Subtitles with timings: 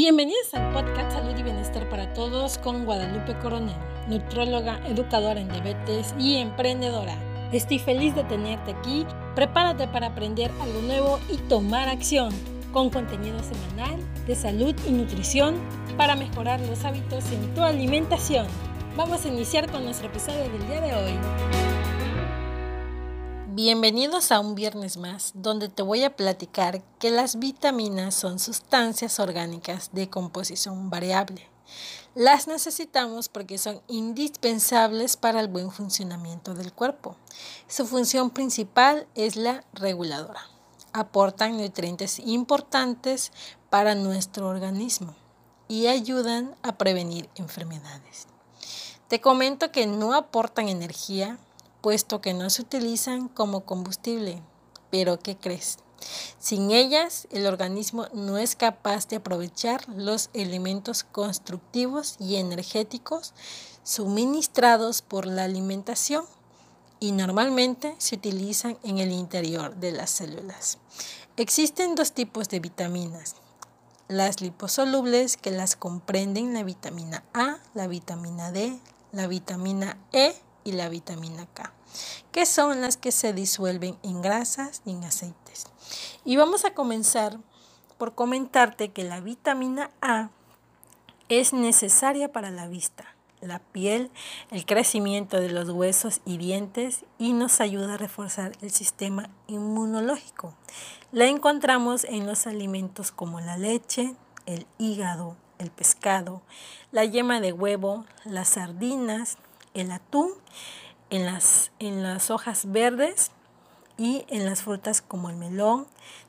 [0.00, 3.74] Bienvenidos al podcast Salud y Bienestar para Todos con Guadalupe Coronel,
[4.06, 7.16] nutróloga, educadora en diabetes y emprendedora.
[7.52, 9.04] Estoy feliz de tenerte aquí.
[9.34, 12.32] Prepárate para aprender algo nuevo y tomar acción
[12.72, 15.56] con contenido semanal de salud y nutrición
[15.96, 18.46] para mejorar los hábitos en tu alimentación.
[18.96, 21.67] Vamos a iniciar con nuestro episodio del día de hoy.
[23.60, 29.18] Bienvenidos a un viernes más, donde te voy a platicar que las vitaminas son sustancias
[29.18, 31.44] orgánicas de composición variable.
[32.14, 37.16] Las necesitamos porque son indispensables para el buen funcionamiento del cuerpo.
[37.66, 40.42] Su función principal es la reguladora.
[40.92, 43.32] Aportan nutrientes importantes
[43.70, 45.16] para nuestro organismo
[45.66, 48.28] y ayudan a prevenir enfermedades.
[49.08, 51.40] Te comento que no aportan energía,
[51.80, 54.42] puesto que no se utilizan como combustible.
[54.90, 55.78] Pero ¿qué crees?
[56.38, 63.34] Sin ellas, el organismo no es capaz de aprovechar los elementos constructivos y energéticos
[63.82, 66.24] suministrados por la alimentación
[67.00, 70.78] y normalmente se utilizan en el interior de las células.
[71.36, 73.36] Existen dos tipos de vitaminas.
[74.08, 78.78] Las liposolubles que las comprenden la vitamina A, la vitamina D,
[79.12, 80.34] la vitamina E
[80.68, 81.72] y la vitamina K,
[82.30, 85.64] que son las que se disuelven en grasas y en aceites.
[86.26, 87.38] Y vamos a comenzar
[87.96, 90.30] por comentarte que la vitamina A
[91.30, 94.10] es necesaria para la vista, la piel,
[94.50, 100.54] el crecimiento de los huesos y dientes y nos ayuda a reforzar el sistema inmunológico.
[101.12, 106.42] La encontramos en los alimentos como la leche, el hígado, el pescado,
[106.92, 109.38] la yema de huevo, las sardinas,
[109.80, 110.30] el atún
[111.10, 113.30] en las, en las hojas verdes
[113.96, 115.86] y en las frutas como el melón,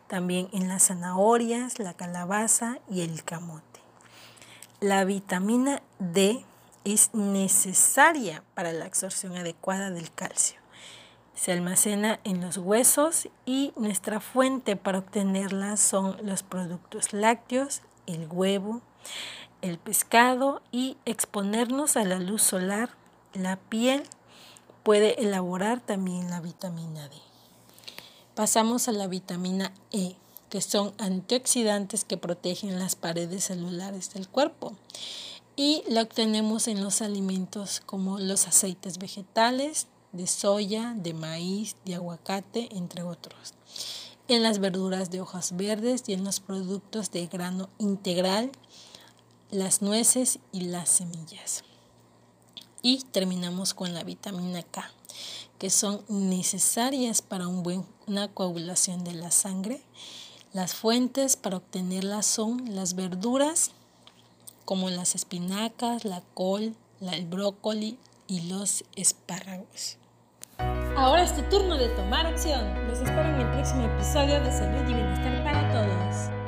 [0.08, 3.64] también en las zanahorias, la calabaza y el camote.
[4.80, 6.44] La vitamina D
[6.83, 10.59] es necesaria para la absorción adecuada del calcio.
[11.36, 18.27] Se almacena en los huesos y nuestra fuente para obtenerla son los productos lácteos, el
[18.30, 18.82] huevo,
[19.61, 22.89] el pescado y exponernos a la luz solar
[23.33, 24.03] la piel
[24.83, 27.15] puede elaborar también la vitamina D.
[28.35, 30.15] Pasamos a la vitamina E,
[30.49, 34.73] que son antioxidantes que protegen las paredes celulares del cuerpo.
[35.55, 41.95] Y la obtenemos en los alimentos como los aceites vegetales, de soya, de maíz, de
[41.95, 43.53] aguacate, entre otros.
[44.27, 48.51] En las verduras de hojas verdes y en los productos de grano integral,
[49.51, 51.63] las nueces y las semillas.
[52.81, 54.89] Y terminamos con la vitamina K,
[55.57, 59.81] que son necesarias para un buen, una coagulación de la sangre.
[60.53, 63.71] Las fuentes para obtenerla son las verduras,
[64.65, 67.97] como las espinacas, la col, el brócoli
[68.27, 69.97] y los espárragos.
[70.95, 72.87] Ahora es tu turno de tomar acción.
[72.87, 76.39] Los espero en el próximo episodio de Salud y Bienestar para Todos.